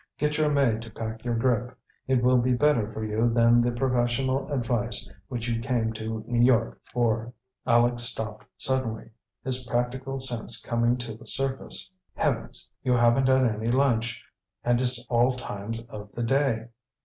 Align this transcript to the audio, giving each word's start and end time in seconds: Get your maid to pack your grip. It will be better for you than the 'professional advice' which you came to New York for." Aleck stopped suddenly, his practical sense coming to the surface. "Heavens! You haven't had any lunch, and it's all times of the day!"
Get 0.17 0.35
your 0.39 0.49
maid 0.49 0.81
to 0.81 0.89
pack 0.89 1.23
your 1.23 1.35
grip. 1.35 1.77
It 2.07 2.23
will 2.23 2.39
be 2.39 2.53
better 2.53 2.91
for 2.91 3.05
you 3.05 3.29
than 3.31 3.61
the 3.61 3.71
'professional 3.71 4.51
advice' 4.51 5.07
which 5.27 5.47
you 5.47 5.61
came 5.61 5.93
to 5.93 6.23
New 6.27 6.43
York 6.43 6.81
for." 6.85 7.33
Aleck 7.67 7.99
stopped 7.99 8.45
suddenly, 8.57 9.11
his 9.43 9.63
practical 9.67 10.19
sense 10.19 10.59
coming 10.59 10.97
to 10.97 11.13
the 11.13 11.27
surface. 11.27 11.91
"Heavens! 12.15 12.67
You 12.83 12.93
haven't 12.93 13.27
had 13.27 13.45
any 13.45 13.67
lunch, 13.69 14.25
and 14.63 14.81
it's 14.81 15.05
all 15.07 15.33
times 15.33 15.81
of 15.81 16.11
the 16.13 16.23
day!" 16.23 16.69